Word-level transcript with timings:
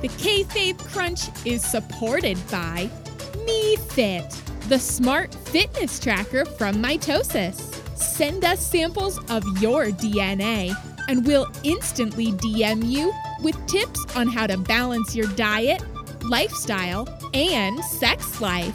The 0.00 0.08
Kayfabe 0.08 0.78
Crunch 0.78 1.28
is 1.44 1.62
supported 1.62 2.38
by 2.50 2.88
MeFit, 3.44 4.68
the 4.70 4.78
smart 4.78 5.34
fitness 5.34 6.00
tracker 6.00 6.46
from 6.46 6.76
Mitosis. 6.76 7.60
Send 7.98 8.46
us 8.46 8.66
samples 8.66 9.18
of 9.28 9.44
your 9.60 9.88
DNA, 9.88 10.74
and 11.08 11.26
we'll 11.26 11.48
instantly 11.64 12.32
DM 12.32 12.82
you 12.82 13.12
with 13.42 13.54
tips 13.66 14.06
on 14.16 14.26
how 14.26 14.46
to 14.46 14.56
balance 14.56 15.14
your 15.14 15.26
diet, 15.34 15.82
lifestyle, 16.22 17.06
and 17.34 17.78
sex 17.84 18.40
life 18.40 18.74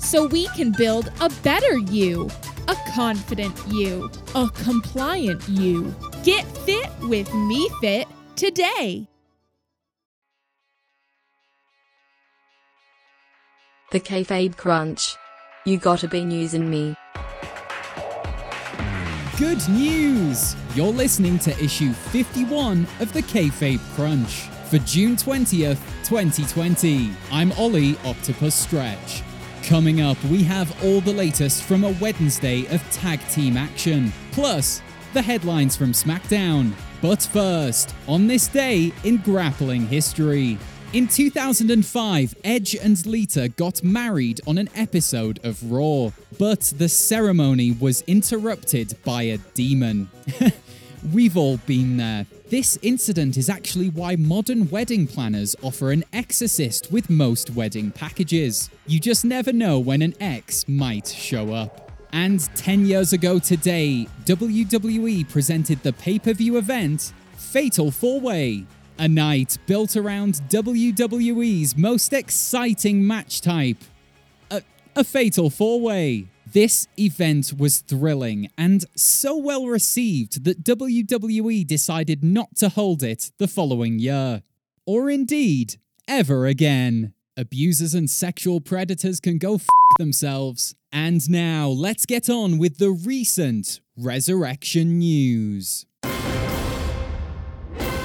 so 0.00 0.28
we 0.28 0.46
can 0.48 0.70
build 0.70 1.10
a 1.20 1.30
better 1.42 1.78
you, 1.78 2.30
a 2.68 2.76
confident 2.94 3.56
you, 3.66 4.08
a 4.36 4.48
compliant 4.50 5.48
you. 5.48 5.92
Get 6.22 6.44
fit 6.58 6.90
with 7.00 7.28
MeFit 7.30 8.06
today. 8.36 9.09
The 13.92 13.98
Kayfabe 13.98 14.56
Crunch. 14.56 15.16
You 15.64 15.76
gotta 15.76 16.06
be 16.06 16.20
using 16.20 16.70
me. 16.70 16.94
Good 19.36 19.68
news! 19.68 20.54
You're 20.76 20.92
listening 20.92 21.40
to 21.40 21.50
issue 21.60 21.92
51 21.92 22.86
of 23.00 23.12
the 23.12 23.22
Kayfabe 23.22 23.80
Crunch 23.96 24.42
for 24.68 24.78
June 24.78 25.16
20th, 25.16 25.80
2020. 26.04 27.10
I'm 27.32 27.50
Ollie 27.58 27.96
Octopus 28.04 28.54
Stretch. 28.54 29.24
Coming 29.64 30.00
up, 30.00 30.22
we 30.26 30.44
have 30.44 30.84
all 30.84 31.00
the 31.00 31.12
latest 31.12 31.64
from 31.64 31.82
a 31.82 31.96
Wednesday 32.00 32.66
of 32.72 32.88
tag 32.92 33.18
team 33.26 33.56
action, 33.56 34.12
plus 34.30 34.82
the 35.14 35.22
headlines 35.22 35.76
from 35.76 35.90
SmackDown. 35.90 36.70
But 37.02 37.22
first, 37.32 37.92
on 38.06 38.28
this 38.28 38.46
day 38.46 38.92
in 39.02 39.16
grappling 39.16 39.88
history. 39.88 40.58
In 40.92 41.06
2005, 41.06 42.34
Edge 42.42 42.74
and 42.74 43.06
Lita 43.06 43.48
got 43.50 43.80
married 43.84 44.40
on 44.44 44.58
an 44.58 44.68
episode 44.74 45.38
of 45.44 45.70
Raw, 45.70 46.10
but 46.36 46.62
the 46.78 46.88
ceremony 46.88 47.70
was 47.70 48.02
interrupted 48.08 48.96
by 49.04 49.22
a 49.22 49.38
demon. 49.54 50.10
We've 51.12 51.36
all 51.36 51.58
been 51.58 51.96
there. 51.96 52.26
This 52.48 52.76
incident 52.82 53.36
is 53.36 53.48
actually 53.48 53.90
why 53.90 54.16
modern 54.16 54.68
wedding 54.68 55.06
planners 55.06 55.54
offer 55.62 55.92
an 55.92 56.02
exorcist 56.12 56.90
with 56.90 57.08
most 57.08 57.50
wedding 57.50 57.92
packages. 57.92 58.68
You 58.88 58.98
just 58.98 59.24
never 59.24 59.52
know 59.52 59.78
when 59.78 60.02
an 60.02 60.14
ex 60.20 60.66
might 60.66 61.06
show 61.06 61.54
up. 61.54 61.92
And 62.12 62.40
10 62.56 62.84
years 62.84 63.12
ago 63.12 63.38
today, 63.38 64.08
WWE 64.24 65.28
presented 65.28 65.84
the 65.84 65.92
pay 65.92 66.18
per 66.18 66.32
view 66.32 66.56
event 66.56 67.12
Fatal 67.36 67.92
4 67.92 68.20
Way. 68.20 68.66
A 69.00 69.08
night 69.08 69.56
built 69.66 69.96
around 69.96 70.42
WWE's 70.50 71.74
most 71.74 72.12
exciting 72.12 73.06
match 73.06 73.40
type 73.40 73.78
a, 74.50 74.60
a 74.94 75.04
Fatal 75.04 75.48
4 75.48 75.80
Way. 75.80 76.28
This 76.46 76.86
event 76.98 77.54
was 77.56 77.78
thrilling 77.78 78.50
and 78.58 78.84
so 78.94 79.38
well 79.38 79.64
received 79.64 80.44
that 80.44 80.62
WWE 80.64 81.66
decided 81.66 82.22
not 82.22 82.56
to 82.56 82.68
hold 82.68 83.02
it 83.02 83.32
the 83.38 83.48
following 83.48 83.98
year. 83.98 84.42
Or 84.84 85.08
indeed, 85.08 85.76
ever 86.06 86.44
again. 86.44 87.14
Abusers 87.38 87.94
and 87.94 88.10
sexual 88.10 88.60
predators 88.60 89.18
can 89.18 89.38
go 89.38 89.54
f 89.54 89.66
themselves. 89.98 90.74
And 90.92 91.26
now 91.30 91.68
let's 91.68 92.04
get 92.04 92.28
on 92.28 92.58
with 92.58 92.76
the 92.76 92.90
recent 92.90 93.80
Resurrection 93.96 94.98
news. 94.98 95.86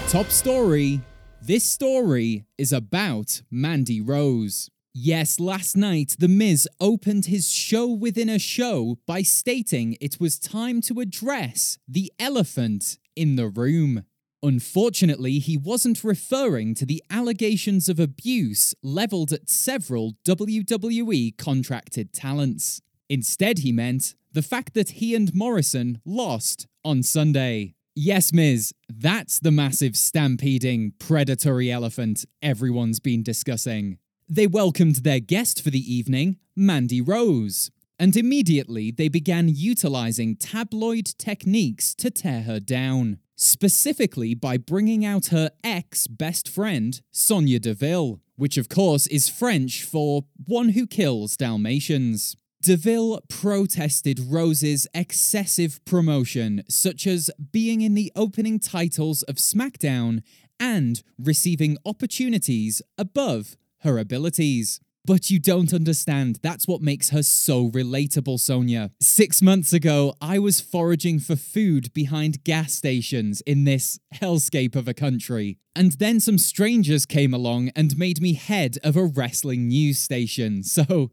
Top 0.09 0.27
story. 0.27 1.01
This 1.41 1.63
story 1.63 2.45
is 2.57 2.71
about 2.71 3.41
Mandy 3.51 3.99
Rose. 3.99 4.69
Yes, 4.93 5.39
last 5.39 5.75
night, 5.75 6.15
The 6.19 6.27
Miz 6.29 6.69
opened 6.79 7.25
his 7.25 7.51
show 7.51 7.87
within 7.87 8.29
a 8.29 8.39
show 8.39 8.99
by 9.07 9.23
stating 9.23 9.97
it 9.99 10.17
was 10.19 10.39
time 10.39 10.79
to 10.81 11.01
address 11.01 11.79
the 11.87 12.13
elephant 12.19 12.97
in 13.15 13.35
the 13.35 13.47
room. 13.47 14.05
Unfortunately, 14.41 15.39
he 15.39 15.57
wasn't 15.57 16.03
referring 16.03 16.75
to 16.75 16.85
the 16.85 17.03
allegations 17.09 17.89
of 17.89 17.99
abuse 17.99 18.73
leveled 18.83 19.33
at 19.33 19.49
several 19.49 20.13
WWE 20.23 21.35
contracted 21.37 22.13
talents. 22.13 22.79
Instead, 23.09 23.59
he 23.59 23.71
meant 23.71 24.13
the 24.31 24.43
fact 24.43 24.75
that 24.75 24.91
he 24.91 25.15
and 25.15 25.33
Morrison 25.33 25.99
lost 26.05 26.67
on 26.85 27.01
Sunday. 27.03 27.73
Yes, 27.97 28.33
Miz, 28.33 28.73
that's 28.97 29.39
the 29.39 29.51
massive 29.51 29.95
stampeding, 29.95 30.93
predatory 30.99 31.71
elephant 31.71 32.25
everyone's 32.41 32.99
been 32.99 33.23
discussing. 33.23 33.97
They 34.27 34.47
welcomed 34.47 34.97
their 34.97 35.19
guest 35.19 35.61
for 35.61 35.69
the 35.69 35.93
evening, 35.93 36.37
Mandy 36.55 37.01
Rose, 37.01 37.71
and 37.99 38.15
immediately 38.15 38.91
they 38.91 39.09
began 39.09 39.49
utilizing 39.49 40.35
tabloid 40.35 41.05
techniques 41.17 41.93
to 41.95 42.09
tear 42.09 42.43
her 42.43 42.59
down, 42.59 43.19
specifically 43.35 44.33
by 44.33 44.57
bringing 44.57 45.05
out 45.05 45.27
her 45.27 45.51
ex 45.63 46.07
best 46.07 46.47
friend, 46.47 47.01
Sonya 47.11 47.59
Deville, 47.59 48.21
which 48.35 48.57
of 48.57 48.69
course 48.69 49.07
is 49.07 49.29
French 49.29 49.83
for 49.83 50.25
one 50.45 50.69
who 50.69 50.87
kills 50.87 51.37
Dalmatians. 51.37 52.35
DeVille 52.65 53.21
protested 53.29 54.19
Rose's 54.19 54.87
excessive 54.95 55.79
promotion, 55.85 56.63
such 56.67 57.05
as 57.05 57.29
being 57.51 57.81
in 57.81 57.93
the 57.93 58.11
opening 58.15 58.59
titles 58.59 59.21
of 59.21 59.35
SmackDown 59.35 60.23
and 60.59 61.03
receiving 61.19 61.77
opportunities 61.85 62.81
above 62.97 63.55
her 63.81 63.99
abilities. 63.99 64.79
But 65.05 65.29
you 65.29 65.37
don't 65.37 65.75
understand. 65.75 66.39
That's 66.41 66.67
what 66.67 66.81
makes 66.81 67.11
her 67.11 67.21
so 67.21 67.69
relatable, 67.69 68.39
Sonya. 68.39 68.89
Six 68.99 69.43
months 69.43 69.71
ago, 69.71 70.15
I 70.19 70.39
was 70.39 70.59
foraging 70.59 71.19
for 71.19 71.35
food 71.35 71.93
behind 71.93 72.43
gas 72.43 72.73
stations 72.73 73.41
in 73.41 73.65
this 73.65 73.99
hellscape 74.15 74.75
of 74.75 74.87
a 74.87 74.95
country. 74.95 75.59
And 75.75 75.91
then 75.91 76.19
some 76.19 76.39
strangers 76.39 77.05
came 77.05 77.31
along 77.31 77.69
and 77.75 77.95
made 77.95 78.19
me 78.19 78.33
head 78.33 78.79
of 78.83 78.97
a 78.97 79.05
wrestling 79.05 79.67
news 79.67 79.99
station. 79.99 80.63
So, 80.75 81.11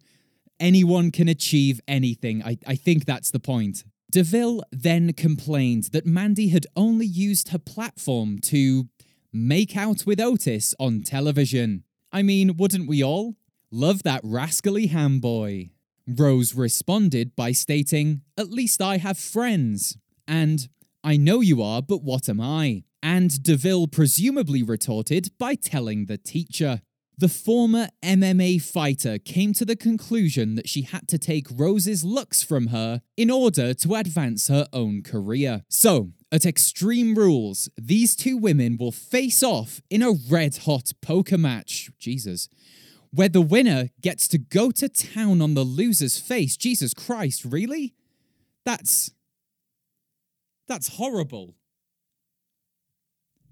anyone 0.62 1.10
can 1.10 1.28
achieve 1.28 1.80
anything. 1.86 2.42
I, 2.42 2.56
I 2.66 2.76
think 2.76 3.04
that's 3.04 3.30
the 3.30 3.40
point. 3.40 3.84
DeVille 4.10 4.62
then 4.70 5.12
complained 5.12 5.84
that 5.92 6.06
Mandy 6.06 6.48
had 6.48 6.66
only 6.76 7.06
used 7.06 7.48
her 7.48 7.58
platform 7.58 8.38
to 8.42 8.88
make 9.32 9.76
out 9.76 10.06
with 10.06 10.20
Otis 10.20 10.74
on 10.78 11.02
television. 11.02 11.84
I 12.12 12.22
mean, 12.22 12.56
wouldn't 12.56 12.88
we 12.88 13.02
all? 13.02 13.34
Love 13.70 14.02
that 14.02 14.20
rascally 14.22 14.88
ham 14.88 15.18
boy. 15.18 15.70
Rose 16.06 16.54
responded 16.54 17.34
by 17.34 17.52
stating, 17.52 18.22
At 18.36 18.50
least 18.50 18.82
I 18.82 18.98
have 18.98 19.18
friends. 19.18 19.96
And, 20.28 20.68
I 21.02 21.16
know 21.16 21.40
you 21.40 21.62
are, 21.62 21.82
but 21.82 22.02
what 22.02 22.28
am 22.28 22.40
I? 22.40 22.84
And 23.02 23.42
DeVille 23.42 23.88
presumably 23.88 24.62
retorted 24.62 25.30
by 25.38 25.54
telling 25.54 26.06
the 26.06 26.18
teacher. 26.18 26.82
The 27.22 27.28
former 27.28 27.86
MMA 28.02 28.60
fighter 28.60 29.16
came 29.16 29.52
to 29.52 29.64
the 29.64 29.76
conclusion 29.76 30.56
that 30.56 30.68
she 30.68 30.82
had 30.82 31.06
to 31.06 31.18
take 31.18 31.46
Rose's 31.54 32.02
looks 32.02 32.42
from 32.42 32.66
her 32.66 33.00
in 33.16 33.30
order 33.30 33.72
to 33.74 33.94
advance 33.94 34.48
her 34.48 34.66
own 34.72 35.04
career. 35.04 35.62
So, 35.68 36.10
at 36.32 36.44
Extreme 36.44 37.14
Rules, 37.14 37.68
these 37.80 38.16
two 38.16 38.36
women 38.36 38.76
will 38.76 38.90
face 38.90 39.40
off 39.40 39.80
in 39.88 40.02
a 40.02 40.10
red 40.10 40.56
hot 40.64 40.90
poker 41.00 41.38
match. 41.38 41.92
Jesus. 41.96 42.48
Where 43.12 43.28
the 43.28 43.40
winner 43.40 43.90
gets 44.00 44.26
to 44.26 44.38
go 44.38 44.72
to 44.72 44.88
town 44.88 45.40
on 45.40 45.54
the 45.54 45.64
loser's 45.64 46.18
face. 46.18 46.56
Jesus 46.56 46.92
Christ, 46.92 47.44
really? 47.44 47.94
That's. 48.64 49.12
That's 50.66 50.96
horrible. 50.96 51.54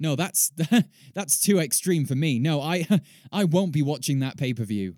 No, 0.00 0.16
that's 0.16 0.50
that's 1.14 1.38
too 1.38 1.58
extreme 1.58 2.06
for 2.06 2.16
me. 2.16 2.38
No, 2.38 2.60
I 2.60 2.86
I 3.32 3.44
won't 3.44 3.72
be 3.72 3.82
watching 3.82 4.18
that 4.20 4.36
pay-per-view. 4.36 4.96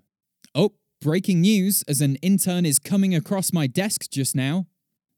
Oh, 0.55 0.73
breaking 1.01 1.41
news 1.41 1.83
as 1.87 2.01
an 2.01 2.15
intern 2.17 2.65
is 2.65 2.79
coming 2.79 3.13
across 3.13 3.51
my 3.53 3.67
desk 3.67 4.09
just 4.09 4.35
now. 4.35 4.65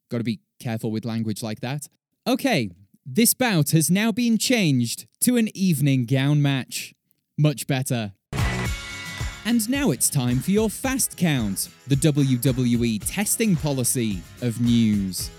Got 0.10 0.18
to 0.18 0.24
be 0.24 0.42
careful 0.60 0.92
with 0.92 1.06
language 1.06 1.44
like 1.44 1.62
that. 1.62 1.88
Okay, 2.28 2.72
this 3.06 3.34
bout 3.36 3.70
has 3.72 3.92
now 3.92 4.12
been 4.12 4.38
changed 4.38 5.06
to 5.22 5.38
an 5.38 5.56
evening 5.56 6.06
gown 6.06 6.42
match. 6.42 6.96
Much 7.38 7.68
better. 7.68 8.14
And 9.48 9.70
now 9.70 9.92
it's 9.92 10.10
time 10.10 10.40
for 10.40 10.50
your 10.50 10.72
fast 10.72 11.18
count, 11.18 11.70
the 11.88 11.96
WWE 11.96 13.00
testing 13.06 13.56
policy 13.56 14.24
of 14.42 14.60
news. 14.60 15.30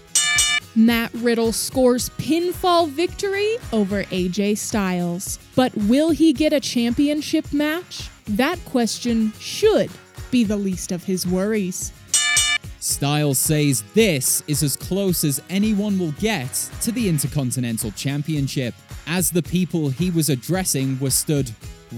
Matt 0.76 1.10
Riddle 1.14 1.52
scores 1.52 2.10
pinfall 2.10 2.88
victory 2.90 3.56
over 3.72 4.04
AJ 4.04 4.58
Styles. 4.58 5.38
But 5.54 5.74
will 5.74 6.10
he 6.10 6.34
get 6.34 6.52
a 6.52 6.60
championship 6.60 7.50
match? 7.50 8.10
That 8.28 8.62
question 8.66 9.32
should 9.38 9.90
be 10.30 10.44
the 10.44 10.56
least 10.56 10.92
of 10.92 11.02
his 11.02 11.26
worries. 11.26 11.92
Styles 12.78 13.38
says 13.38 13.82
this 13.94 14.44
is 14.46 14.62
as 14.62 14.76
close 14.76 15.24
as 15.24 15.42
anyone 15.48 15.98
will 15.98 16.12
get 16.12 16.52
to 16.82 16.92
the 16.92 17.08
Intercontinental 17.08 17.90
Championship, 17.92 18.74
as 19.06 19.30
the 19.30 19.42
people 19.42 19.88
he 19.88 20.10
was 20.10 20.28
addressing 20.28 20.98
were 21.00 21.10
stood 21.10 21.50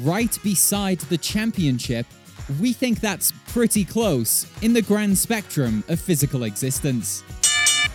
right 0.02 0.38
beside 0.44 1.00
the 1.00 1.18
championship, 1.18 2.06
we 2.60 2.72
think 2.72 3.00
that's 3.00 3.32
pretty 3.48 3.84
close 3.84 4.46
in 4.62 4.72
the 4.72 4.82
grand 4.82 5.18
spectrum 5.18 5.84
of 5.88 6.00
physical 6.00 6.44
existence. 6.44 7.22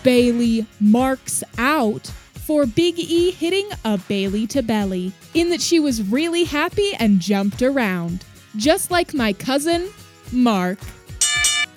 Bayley 0.04 0.66
marks 0.80 1.42
out 1.56 2.06
for 2.34 2.66
Big 2.66 2.98
E 2.98 3.30
hitting 3.30 3.66
a 3.86 3.96
Bayley 3.96 4.46
to 4.48 4.62
belly, 4.62 5.12
in 5.32 5.48
that 5.48 5.62
she 5.62 5.80
was 5.80 6.02
really 6.02 6.44
happy 6.44 6.92
and 7.00 7.18
jumped 7.18 7.62
around, 7.62 8.22
just 8.56 8.90
like 8.90 9.14
my 9.14 9.32
cousin, 9.32 9.88
Mark. 10.30 10.78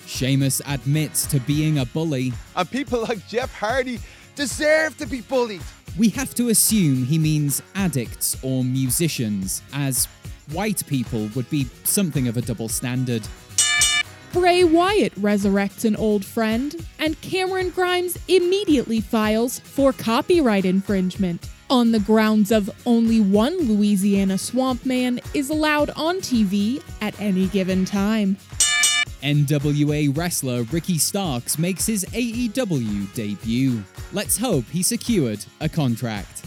Sheamus 0.06 0.60
admits 0.66 1.26
to 1.28 1.40
being 1.40 1.78
a 1.78 1.86
bully. 1.86 2.34
And 2.54 2.70
people 2.70 3.00
like 3.00 3.26
Jeff 3.26 3.52
Hardy 3.54 3.98
deserve 4.36 4.98
to 4.98 5.06
be 5.06 5.22
bullied. 5.22 5.62
We 5.96 6.10
have 6.10 6.34
to 6.34 6.50
assume 6.50 7.06
he 7.06 7.18
means 7.18 7.62
addicts 7.74 8.36
or 8.42 8.62
musicians, 8.62 9.62
as 9.72 10.06
white 10.52 10.86
people 10.86 11.30
would 11.34 11.48
be 11.48 11.66
something 11.84 12.28
of 12.28 12.36
a 12.36 12.42
double 12.42 12.68
standard. 12.68 13.26
Bray 14.32 14.62
Wyatt 14.62 15.14
resurrects 15.14 15.86
an 15.86 15.96
old 15.96 16.24
friend, 16.24 16.84
and 16.98 17.18
Cameron 17.22 17.70
Grimes 17.70 18.18
immediately 18.28 19.00
files 19.00 19.58
for 19.60 19.92
copyright 19.92 20.66
infringement 20.66 21.48
on 21.70 21.92
the 21.92 22.00
grounds 22.00 22.52
of 22.52 22.70
only 22.86 23.20
one 23.20 23.56
Louisiana 23.58 24.36
swamp 24.36 24.84
man 24.84 25.20
is 25.32 25.48
allowed 25.48 25.90
on 25.90 26.18
TV 26.18 26.82
at 27.00 27.18
any 27.20 27.46
given 27.46 27.84
time. 27.84 28.36
NWA 29.22 30.16
wrestler 30.16 30.62
Ricky 30.64 30.98
Starks 30.98 31.58
makes 31.58 31.86
his 31.86 32.04
AEW 32.06 33.12
debut. 33.14 33.82
Let's 34.12 34.36
hope 34.36 34.64
he 34.66 34.82
secured 34.82 35.44
a 35.60 35.68
contract. 35.68 36.44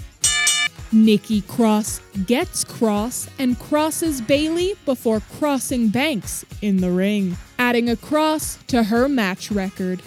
Nikki 0.93 1.41
Cross 1.41 2.01
gets 2.25 2.65
cross 2.65 3.29
and 3.39 3.57
crosses 3.57 4.19
Bayley 4.19 4.75
before 4.85 5.21
crossing 5.37 5.87
Banks 5.87 6.43
in 6.61 6.77
the 6.77 6.91
ring, 6.91 7.37
adding 7.57 7.89
a 7.89 7.95
cross 7.95 8.57
to 8.67 8.83
her 8.83 9.07
match 9.07 9.51
record. 9.51 10.01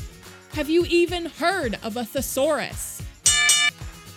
Have 0.52 0.69
you 0.69 0.84
even 0.84 1.26
heard 1.26 1.78
of 1.82 1.96
a 1.96 2.04
thesaurus? 2.04 3.02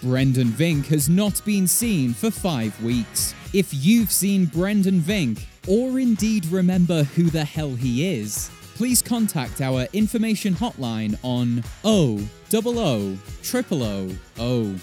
Brendan 0.01 0.49
Vink 0.49 0.85
has 0.87 1.07
not 1.07 1.43
been 1.45 1.67
seen 1.67 2.13
for 2.13 2.29
five 2.29 2.79
weeks. 2.83 3.33
If 3.53 3.73
you've 3.73 4.11
seen 4.11 4.45
Brendan 4.45 4.99
Vink, 4.99 5.41
or 5.67 5.99
indeed 5.99 6.45
remember 6.47 7.03
who 7.03 7.29
the 7.29 7.45
hell 7.45 7.75
he 7.75 8.19
is, 8.19 8.51
please 8.75 9.01
contact 9.01 9.61
our 9.61 9.87
information 9.93 10.53
hotline 10.53 11.17
on 11.23 11.63
O 11.85 12.19
double 12.49 12.77
O 12.77 13.17
triple 13.41 13.83
O 13.83 14.09
O 14.37 14.75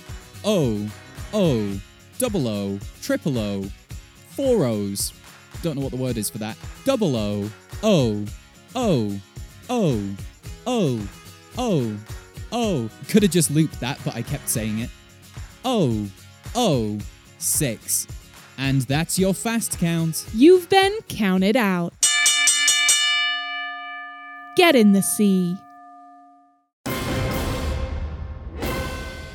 O 0.44 0.90
O 1.34 1.80
double 2.18 2.46
O 2.46 2.78
triple 3.02 3.38
O 3.38 3.64
four 4.30 4.64
O's. 4.64 5.12
Don't 5.62 5.76
know 5.76 5.82
what 5.82 5.90
the 5.90 5.98
word 5.98 6.16
is 6.16 6.30
for 6.30 6.38
that. 6.38 6.56
Double 6.84 7.16
O 7.16 7.50
O 7.82 8.24
O 8.76 9.20
O 9.68 10.10
O 10.66 11.08
O 11.58 11.96
O. 12.52 12.90
Could 13.08 13.24
have 13.24 13.32
just 13.32 13.50
looped 13.50 13.80
that, 13.80 13.98
but 14.04 14.14
I 14.14 14.22
kept 14.22 14.48
saying 14.48 14.78
it. 14.78 14.90
O 15.64 16.06
O 16.54 16.98
six. 17.38 18.06
And 18.56 18.82
that's 18.82 19.18
your 19.18 19.34
fast 19.34 19.78
count. 19.80 20.26
You've 20.32 20.68
been 20.68 20.96
counted 21.08 21.56
out. 21.56 21.92
Get 24.56 24.76
in 24.76 24.92
the 24.92 25.02
sea. 25.02 25.56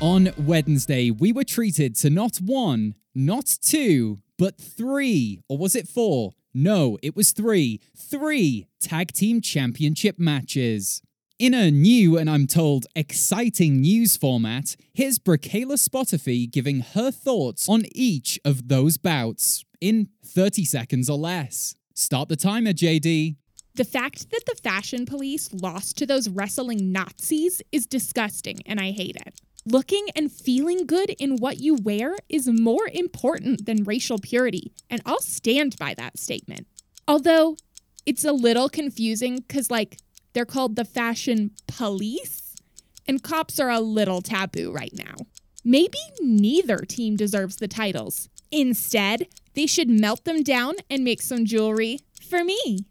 On 0.00 0.30
Wednesday, 0.38 1.10
we 1.10 1.30
were 1.30 1.44
treated 1.44 1.94
to 1.96 2.08
not 2.08 2.38
one, 2.38 2.94
not 3.14 3.58
two, 3.60 4.20
but 4.38 4.56
three. 4.56 5.42
Or 5.46 5.58
was 5.58 5.76
it 5.76 5.86
four? 5.86 6.32
No, 6.54 6.96
it 7.02 7.14
was 7.14 7.32
three. 7.32 7.80
Three 7.94 8.66
tag 8.80 9.12
team 9.12 9.42
championship 9.42 10.18
matches. 10.18 11.02
In 11.38 11.52
a 11.52 11.70
new 11.70 12.16
and 12.16 12.30
I'm 12.30 12.46
told 12.46 12.86
exciting 12.96 13.82
news 13.82 14.16
format, 14.16 14.74
here's 14.94 15.18
Bricayla 15.18 15.76
Spotifee 15.76 16.50
giving 16.50 16.80
her 16.80 17.10
thoughts 17.10 17.68
on 17.68 17.82
each 17.92 18.40
of 18.42 18.68
those 18.68 18.96
bouts 18.96 19.66
in 19.82 20.08
30 20.24 20.64
seconds 20.64 21.10
or 21.10 21.18
less. 21.18 21.74
Start 21.94 22.30
the 22.30 22.36
timer, 22.36 22.72
JD. 22.72 23.36
The 23.74 23.84
fact 23.84 24.30
that 24.30 24.46
the 24.46 24.58
fashion 24.62 25.04
police 25.04 25.52
lost 25.52 25.98
to 25.98 26.06
those 26.06 26.28
wrestling 26.30 26.90
Nazis 26.90 27.60
is 27.70 27.86
disgusting 27.86 28.60
and 28.64 28.80
I 28.80 28.92
hate 28.92 29.16
it. 29.16 29.40
Looking 29.66 30.06
and 30.16 30.32
feeling 30.32 30.86
good 30.86 31.10
in 31.18 31.36
what 31.36 31.58
you 31.58 31.74
wear 31.74 32.16
is 32.30 32.48
more 32.48 32.88
important 32.92 33.66
than 33.66 33.84
racial 33.84 34.18
purity, 34.18 34.72
and 34.88 35.02
I'll 35.04 35.20
stand 35.20 35.76
by 35.78 35.92
that 35.94 36.18
statement. 36.18 36.66
Although 37.06 37.56
it's 38.06 38.24
a 38.24 38.32
little 38.32 38.70
confusing 38.70 39.36
because, 39.46 39.70
like, 39.70 39.98
they're 40.32 40.46
called 40.46 40.76
the 40.76 40.84
fashion 40.84 41.50
police, 41.66 42.54
and 43.06 43.22
cops 43.22 43.60
are 43.60 43.70
a 43.70 43.80
little 43.80 44.22
taboo 44.22 44.72
right 44.72 44.94
now. 44.94 45.14
Maybe 45.62 45.98
neither 46.20 46.78
team 46.78 47.16
deserves 47.16 47.56
the 47.56 47.68
titles. 47.68 48.30
Instead, 48.50 49.26
they 49.54 49.66
should 49.66 49.90
melt 49.90 50.24
them 50.24 50.42
down 50.42 50.76
and 50.88 51.04
make 51.04 51.20
some 51.20 51.44
jewelry 51.44 51.98
for 52.28 52.42
me. 52.44 52.86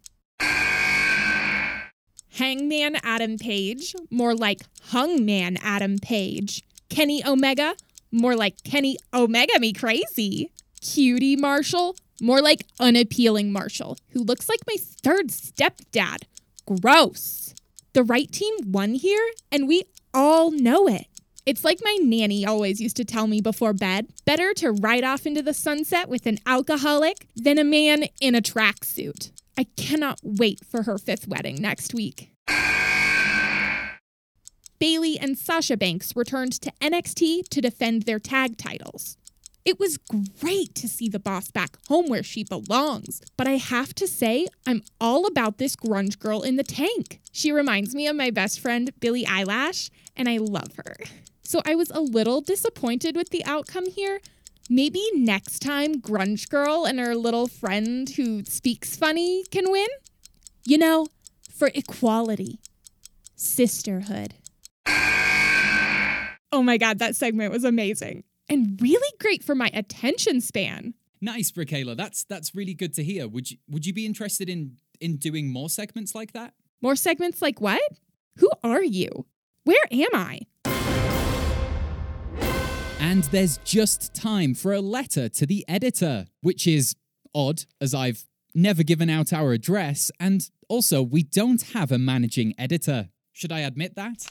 Hangman 2.33 2.97
Adam 3.03 3.37
Page, 3.37 3.95
more 4.09 4.35
like 4.35 4.61
Hungman 4.89 5.57
Adam 5.61 5.97
Page. 5.99 6.63
Kenny 6.89 7.25
Omega, 7.25 7.75
more 8.11 8.35
like 8.35 8.63
Kenny 8.63 8.97
Omega 9.13 9.59
me 9.59 9.73
crazy. 9.73 10.51
QT 10.81 11.37
Marshall, 11.39 11.95
more 12.21 12.41
like 12.41 12.65
unappealing 12.79 13.51
Marshall, 13.51 13.97
who 14.09 14.23
looks 14.23 14.47
like 14.47 14.59
my 14.67 14.75
third 14.77 15.27
stepdad. 15.29 16.23
Gross. 16.65 17.53
The 17.93 18.03
right 18.03 18.31
team 18.31 18.55
won 18.71 18.93
here, 18.93 19.31
and 19.51 19.67
we 19.67 19.83
all 20.13 20.51
know 20.51 20.87
it. 20.87 21.07
It's 21.45 21.63
like 21.63 21.79
my 21.83 21.97
nanny 22.01 22.45
always 22.45 22.79
used 22.79 22.97
to 22.97 23.05
tell 23.05 23.25
me 23.25 23.41
before 23.41 23.73
bed 23.73 24.07
better 24.25 24.53
to 24.55 24.71
ride 24.71 25.03
off 25.03 25.25
into 25.25 25.41
the 25.41 25.53
sunset 25.53 26.07
with 26.07 26.27
an 26.27 26.37
alcoholic 26.45 27.27
than 27.35 27.57
a 27.57 27.63
man 27.63 28.05
in 28.21 28.35
a 28.35 28.41
tracksuit. 28.41 29.31
I 29.59 29.65
cannot 29.75 30.21
wait 30.23 30.61
for 30.63 30.83
her 30.83 30.97
fifth 30.97 31.27
wedding 31.27 31.61
next 31.61 31.94
week. 31.94 32.31
Bayley 34.79 35.19
and 35.19 35.38
Sasha 35.38 35.75
Banks 35.75 36.15
returned 36.15 36.53
to 36.61 36.71
NXT 36.79 37.50
to 37.50 37.59
defend 37.59 38.03
their 38.03 38.19
tag 38.19 38.57
titles. 38.57 39.17
It 39.65 39.77
was 39.77 39.97
great 39.97 40.75
to 40.75 40.88
see 40.88 41.09
the 41.09 41.19
boss 41.19 41.51
back 41.51 41.75
home 41.89 42.07
where 42.07 42.23
she 42.23 42.45
belongs, 42.45 43.21
but 43.35 43.47
I 43.47 43.57
have 43.57 43.94
to 43.95 44.07
say, 44.07 44.47
I'm 44.65 44.81
all 45.01 45.25
about 45.25 45.57
this 45.57 45.75
grunge 45.75 46.17
girl 46.17 46.41
in 46.41 46.55
the 46.55 46.63
tank. 46.63 47.19
She 47.34 47.51
reminds 47.51 47.93
me 47.93 48.07
of 48.07 48.15
my 48.15 48.31
best 48.31 48.62
friend, 48.62 48.89
Billie 49.01 49.27
Eyelash, 49.27 49.89
and 50.15 50.29
I 50.29 50.38
love 50.38 50.77
her. 50.77 50.95
So 51.43 51.62
I 51.65 51.75
was 51.75 51.89
a 51.89 52.00
little 52.00 52.39
disappointed 52.39 53.17
with 53.17 53.31
the 53.31 53.43
outcome 53.43 53.88
here. 53.88 54.22
Maybe 54.71 55.03
next 55.15 55.59
time, 55.59 55.95
Grunge 55.95 56.47
Girl 56.47 56.85
and 56.85 56.99
her 56.99 57.15
little 57.15 57.47
friend 57.47 58.07
who 58.07 58.43
speaks 58.45 58.95
funny 58.95 59.43
can 59.49 59.71
win? 59.71 59.88
You 60.63 60.77
know, 60.77 61.07
for 61.51 61.71
equality, 61.73 62.59
sisterhood. 63.35 64.35
Oh 66.51 66.61
my 66.63 66.77
God, 66.77 66.99
that 66.99 67.15
segment 67.15 67.51
was 67.51 67.63
amazing 67.63 68.23
and 68.47 68.79
really 68.81 69.11
great 69.19 69.43
for 69.43 69.55
my 69.55 69.69
attention 69.73 70.41
span. 70.41 70.93
Nice, 71.21 71.51
Bricayla. 71.51 71.97
That's 71.97 72.23
that's 72.23 72.55
really 72.55 72.73
good 72.73 72.93
to 72.95 73.03
hear. 73.03 73.27
Would 73.27 73.51
you 73.51 73.57
would 73.69 73.85
you 73.85 73.93
be 73.93 74.05
interested 74.05 74.49
in 74.49 74.77
in 75.01 75.17
doing 75.17 75.51
more 75.51 75.69
segments 75.69 76.15
like 76.15 76.33
that? 76.33 76.53
More 76.81 76.95
segments 76.95 77.41
like 77.41 77.59
what? 77.59 77.81
Who 78.38 78.49
are 78.63 78.83
you? 78.83 79.25
Where 79.63 79.83
am 79.91 80.13
I? 80.13 80.41
And 83.00 83.24
there's 83.25 83.58
just 83.60 84.13
time 84.13 84.53
for 84.53 84.74
a 84.74 84.82
letter 84.82 85.29
to 85.29 85.46
the 85.46 85.65
editor, 85.68 86.27
which 86.41 86.68
is 86.68 86.96
odd, 87.34 87.63
as 87.82 87.94
I've 87.94 88.25
never 88.53 88.84
given 88.84 89.10
out 89.10 89.32
our 89.32 89.51
address, 89.51 90.12
and 90.20 90.50
also 90.68 91.01
we 91.01 91.24
don't 91.24 91.62
have 91.74 91.91
a 91.91 91.98
managing 91.98 92.53
editor. 92.58 93.10
Should 93.32 93.51
I 93.51 93.60
admit 93.60 93.96
that? 93.96 94.25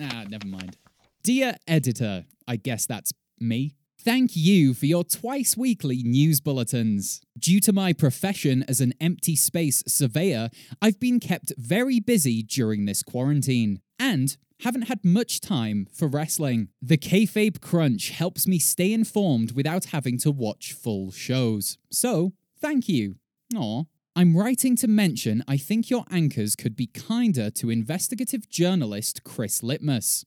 Ah, 0.00 0.24
never 0.28 0.46
mind. 0.46 0.76
Dear 1.22 1.56
editor, 1.66 2.24
I 2.46 2.56
guess 2.56 2.86
that's 2.86 3.12
me. 3.38 3.74
Thank 4.04 4.34
you 4.34 4.74
for 4.74 4.86
your 4.86 5.04
twice 5.04 5.56
weekly 5.56 6.02
news 6.02 6.40
bulletins. 6.40 7.20
Due 7.38 7.60
to 7.60 7.72
my 7.72 7.92
profession 7.92 8.64
as 8.66 8.80
an 8.80 8.94
empty 9.00 9.36
space 9.36 9.84
surveyor, 9.86 10.50
I've 10.82 10.98
been 10.98 11.20
kept 11.20 11.52
very 11.56 12.00
busy 12.00 12.42
during 12.42 12.84
this 12.84 13.04
quarantine 13.04 13.80
and 14.00 14.36
haven't 14.62 14.88
had 14.88 15.04
much 15.04 15.40
time 15.40 15.86
for 15.92 16.08
wrestling. 16.08 16.70
The 16.82 16.98
Kayfabe 16.98 17.60
Crunch 17.60 18.10
helps 18.10 18.48
me 18.48 18.58
stay 18.58 18.92
informed 18.92 19.52
without 19.52 19.84
having 19.84 20.18
to 20.18 20.32
watch 20.32 20.72
full 20.72 21.12
shows. 21.12 21.78
So, 21.92 22.32
thank 22.60 22.88
you. 22.88 23.18
Aw. 23.54 23.84
I'm 24.16 24.36
writing 24.36 24.74
to 24.78 24.88
mention 24.88 25.44
I 25.46 25.56
think 25.56 25.90
your 25.90 26.06
anchors 26.10 26.56
could 26.56 26.74
be 26.74 26.88
kinder 26.88 27.50
to 27.52 27.70
investigative 27.70 28.50
journalist 28.50 29.22
Chris 29.22 29.62
Litmus. 29.62 30.24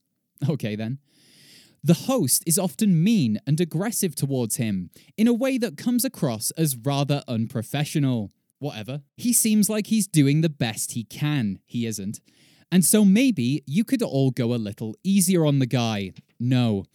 Okay 0.48 0.78
then. 0.78 1.00
The 1.86 1.94
host 1.94 2.44
is 2.48 2.58
often 2.58 3.04
mean 3.04 3.40
and 3.46 3.62
aggressive 3.62 4.16
towards 4.16 4.56
him 4.56 4.90
in 5.18 5.28
a 5.28 5.34
way 5.34 5.60
that 5.60 5.78
comes 5.78 6.04
across 6.04 6.50
as 6.58 6.76
rather 6.76 7.22
unprofessional. 7.28 8.32
Whatever. 8.58 9.04
He 9.18 9.32
seems 9.34 9.70
like 9.70 9.86
he's 9.86 10.08
doing 10.08 10.42
the 10.42 10.50
best 10.50 10.94
he 10.94 11.04
can. 11.04 11.60
He 11.68 11.86
isn't. 11.86 12.22
And 12.72 12.84
so 12.84 13.06
maybe 13.06 13.62
you 13.68 13.84
could 13.84 14.02
all 14.02 14.32
go 14.32 14.56
a 14.56 14.56
little 14.56 14.96
easier 15.04 15.46
on 15.46 15.60
the 15.60 15.68
guy. 15.68 16.14
No. 16.40 16.86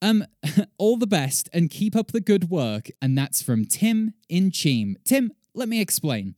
Um, 0.00 0.24
all 0.76 0.96
the 0.96 1.06
best 1.06 1.48
and 1.52 1.70
keep 1.70 1.94
up 1.94 2.10
the 2.10 2.20
good 2.20 2.50
work. 2.50 2.88
And 3.00 3.16
that's 3.16 3.42
from 3.42 3.64
Tim 3.64 4.14
in 4.28 4.50
Cheam. 4.50 4.96
Tim, 5.04 5.30
let 5.54 5.68
me 5.68 5.80
explain. 5.80 6.34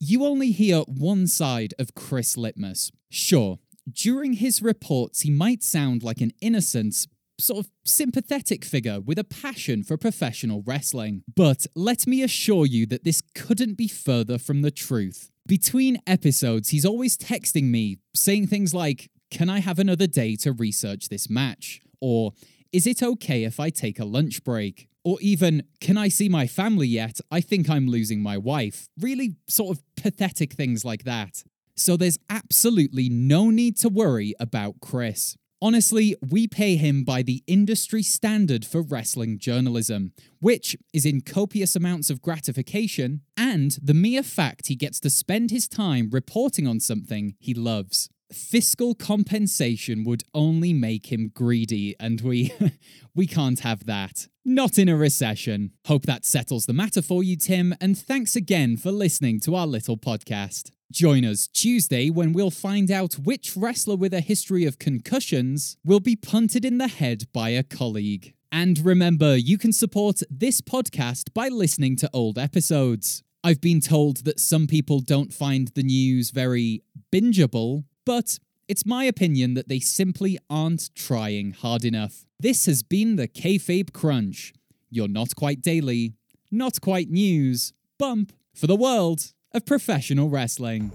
You 0.00 0.24
only 0.24 0.50
hear 0.50 0.80
one 0.88 1.28
side 1.28 1.72
of 1.78 1.94
Chris 1.94 2.36
Litmus. 2.36 2.90
Sure, 3.10 3.60
during 3.90 4.34
his 4.34 4.62
reports, 4.62 5.20
he 5.20 5.30
might 5.30 5.62
sound 5.62 6.02
like 6.02 6.20
an 6.20 6.32
innocent, 6.40 7.06
sort 7.38 7.64
of 7.64 7.70
sympathetic 7.84 8.64
figure 8.64 9.00
with 9.00 9.18
a 9.18 9.24
passion 9.24 9.82
for 9.82 9.96
professional 9.96 10.62
wrestling. 10.66 11.22
But 11.34 11.66
let 11.74 12.06
me 12.06 12.22
assure 12.22 12.66
you 12.66 12.86
that 12.86 13.04
this 13.04 13.22
couldn't 13.34 13.74
be 13.74 13.88
further 13.88 14.38
from 14.38 14.62
the 14.62 14.70
truth. 14.70 15.30
Between 15.46 15.98
episodes, 16.06 16.68
he's 16.68 16.84
always 16.84 17.16
texting 17.16 17.64
me, 17.64 17.98
saying 18.14 18.46
things 18.46 18.74
like, 18.74 19.10
Can 19.30 19.48
I 19.50 19.58
have 19.60 19.78
another 19.78 20.06
day 20.06 20.36
to 20.36 20.52
research 20.52 21.08
this 21.08 21.28
match? 21.28 21.80
Or, 22.00 22.32
Is 22.72 22.86
it 22.86 23.02
okay 23.02 23.44
if 23.44 23.58
I 23.58 23.70
take 23.70 23.98
a 23.98 24.04
lunch 24.04 24.44
break? 24.44 24.88
Or 25.04 25.18
even, 25.20 25.64
Can 25.80 25.98
I 25.98 26.08
see 26.08 26.28
my 26.28 26.46
family 26.46 26.86
yet? 26.86 27.18
I 27.30 27.40
think 27.40 27.68
I'm 27.68 27.88
losing 27.88 28.22
my 28.22 28.38
wife. 28.38 28.88
Really 29.00 29.34
sort 29.48 29.76
of 29.76 29.82
pathetic 29.96 30.52
things 30.52 30.84
like 30.84 31.02
that. 31.04 31.42
So 31.76 31.96
there's 31.96 32.18
absolutely 32.28 33.08
no 33.08 33.50
need 33.50 33.76
to 33.78 33.88
worry 33.88 34.34
about 34.38 34.80
Chris. 34.80 35.36
Honestly, 35.62 36.16
we 36.28 36.48
pay 36.48 36.74
him 36.74 37.04
by 37.04 37.22
the 37.22 37.44
industry 37.46 38.02
standard 38.02 38.64
for 38.64 38.82
wrestling 38.82 39.38
journalism, 39.38 40.12
which 40.40 40.76
is 40.92 41.06
in 41.06 41.20
copious 41.20 41.76
amounts 41.76 42.10
of 42.10 42.20
gratification 42.20 43.20
and 43.36 43.78
the 43.80 43.94
mere 43.94 44.24
fact 44.24 44.66
he 44.66 44.74
gets 44.74 44.98
to 44.98 45.08
spend 45.08 45.52
his 45.52 45.68
time 45.68 46.10
reporting 46.10 46.66
on 46.66 46.80
something 46.80 47.36
he 47.38 47.54
loves. 47.54 48.08
Fiscal 48.32 48.96
compensation 48.96 50.02
would 50.02 50.24
only 50.34 50.72
make 50.72 51.12
him 51.12 51.30
greedy, 51.32 51.94
and 52.00 52.22
we 52.22 52.52
we 53.14 53.28
can't 53.28 53.60
have 53.60 53.86
that. 53.86 54.26
Not 54.44 54.78
in 54.78 54.88
a 54.88 54.96
recession. 54.96 55.70
Hope 55.86 56.06
that 56.06 56.24
settles 56.24 56.66
the 56.66 56.72
matter 56.72 57.02
for 57.02 57.22
you, 57.22 57.36
Tim, 57.36 57.72
and 57.80 57.96
thanks 57.96 58.34
again 58.34 58.76
for 58.76 58.90
listening 58.90 59.38
to 59.40 59.54
our 59.54 59.68
little 59.68 59.96
podcast. 59.96 60.72
Join 60.92 61.24
us 61.24 61.46
Tuesday 61.46 62.10
when 62.10 62.34
we'll 62.34 62.50
find 62.50 62.90
out 62.90 63.14
which 63.14 63.56
wrestler 63.56 63.96
with 63.96 64.12
a 64.12 64.20
history 64.20 64.66
of 64.66 64.78
concussions 64.78 65.78
will 65.82 66.00
be 66.00 66.14
punted 66.14 66.66
in 66.66 66.76
the 66.76 66.86
head 66.86 67.24
by 67.32 67.48
a 67.48 67.62
colleague. 67.62 68.34
And 68.52 68.78
remember, 68.78 69.34
you 69.34 69.56
can 69.56 69.72
support 69.72 70.20
this 70.30 70.60
podcast 70.60 71.32
by 71.32 71.48
listening 71.48 71.96
to 71.96 72.10
old 72.12 72.38
episodes. 72.38 73.22
I've 73.42 73.62
been 73.62 73.80
told 73.80 74.24
that 74.24 74.38
some 74.38 74.66
people 74.66 75.00
don't 75.00 75.32
find 75.32 75.68
the 75.68 75.82
news 75.82 76.30
very 76.30 76.82
bingeable, 77.10 77.84
but 78.04 78.38
it's 78.68 78.84
my 78.84 79.04
opinion 79.04 79.54
that 79.54 79.68
they 79.68 79.80
simply 79.80 80.38
aren't 80.50 80.94
trying 80.94 81.52
hard 81.52 81.86
enough. 81.86 82.26
This 82.38 82.66
has 82.66 82.82
been 82.82 83.16
the 83.16 83.28
Kayfabe 83.28 83.94
Crunch. 83.94 84.52
You're 84.90 85.08
not 85.08 85.34
quite 85.36 85.62
daily, 85.62 86.12
not 86.50 86.82
quite 86.82 87.08
news, 87.08 87.72
bump 87.98 88.34
for 88.54 88.66
the 88.66 88.76
world 88.76 89.32
of 89.54 89.64
professional 89.66 90.28
wrestling. 90.28 90.92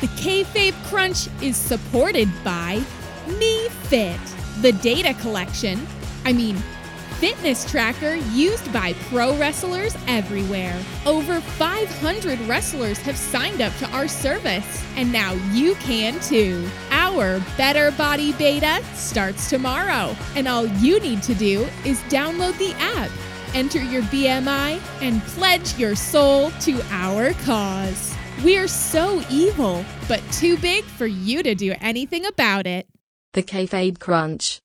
The 0.00 0.08
Kayfabe 0.18 0.74
Crunch 0.84 1.28
is 1.42 1.56
supported 1.56 2.28
by 2.44 2.82
Me 3.38 3.68
Fit, 3.68 4.20
the 4.60 4.72
data 4.72 5.14
collection, 5.20 5.86
I 6.24 6.32
mean, 6.32 6.56
fitness 7.18 7.70
tracker 7.70 8.16
used 8.32 8.72
by 8.72 8.92
pro 9.08 9.36
wrestlers 9.38 9.96
everywhere. 10.06 10.78
Over 11.06 11.40
500 11.40 12.38
wrestlers 12.40 12.98
have 12.98 13.16
signed 13.16 13.62
up 13.62 13.74
to 13.76 13.88
our 13.90 14.08
service, 14.08 14.84
and 14.96 15.12
now 15.12 15.32
you 15.52 15.76
can 15.76 16.20
too. 16.20 16.68
Our 16.90 17.40
Better 17.56 17.90
Body 17.92 18.32
Beta 18.32 18.82
starts 18.94 19.48
tomorrow, 19.48 20.14
and 20.34 20.46
all 20.46 20.66
you 20.66 21.00
need 21.00 21.22
to 21.22 21.34
do 21.34 21.66
is 21.84 22.00
download 22.02 22.58
the 22.58 22.74
app 22.78 23.10
enter 23.54 23.82
your 23.82 24.02
BMI, 24.02 24.80
and 25.00 25.22
pledge 25.22 25.78
your 25.78 25.94
soul 25.94 26.50
to 26.62 26.80
our 26.90 27.32
cause. 27.44 28.14
We're 28.44 28.68
so 28.68 29.22
evil, 29.30 29.84
but 30.08 30.22
too 30.32 30.56
big 30.58 30.84
for 30.84 31.06
you 31.06 31.42
to 31.42 31.54
do 31.54 31.74
anything 31.80 32.26
about 32.26 32.66
it. 32.66 32.86
The 33.32 33.42
Kayfabe 33.42 33.98
Crunch. 33.98 34.60